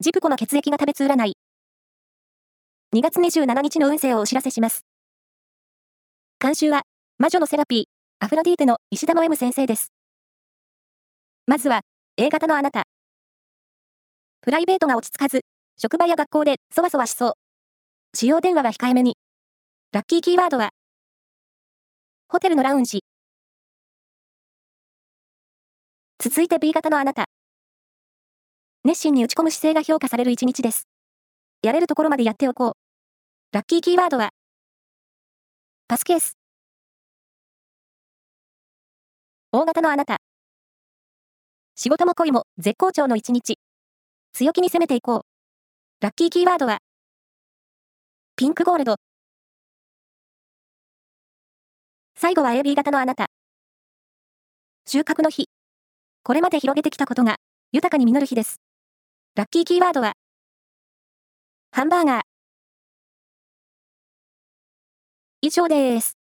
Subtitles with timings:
[0.00, 1.32] ジプコの血液が食べつ占い。
[2.94, 4.84] 2月27日の運勢をお知らせします。
[6.38, 6.82] 監修は、
[7.18, 7.84] 魔女のセラピー、
[8.24, 9.88] アフロディーテの石田の M 先生です。
[11.48, 11.80] まずは、
[12.16, 12.84] A 型のあなた。
[14.40, 15.40] プライベートが落ち着かず、
[15.76, 17.32] 職場や学校でそわそわしそう。
[18.14, 19.16] 使用電話は控えめに。
[19.90, 20.70] ラッキーキーワードは、
[22.28, 23.02] ホテルのラウンジ。
[26.20, 27.24] 続いて B 型のあなた。
[28.84, 30.88] 熱心に打ち込む姿勢が評価される一日です。
[31.62, 32.72] やれるところまでやっておこう。
[33.52, 34.30] ラッキーキーワードは、
[35.88, 36.36] パスケース。
[39.50, 40.18] 大型のあなた。
[41.74, 43.58] 仕事も恋も絶好調の一日。
[44.32, 45.20] 強気に攻めていこう。
[46.00, 46.78] ラッキーキーワードは、
[48.36, 48.96] ピンクゴールド。
[52.14, 53.26] 最後は AB 型のあなた。
[54.86, 55.46] 収穫の日。
[56.22, 57.36] これまで広げてきたことが
[57.72, 58.60] 豊かに実る日です。
[59.38, 60.14] ラッキーキーワードは、
[61.70, 62.22] ハンバーガー。
[65.42, 66.17] 以上です。